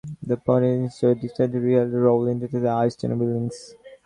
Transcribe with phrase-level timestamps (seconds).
[0.23, 3.75] The producers instead decided to recast the role, initially with Austin Willis.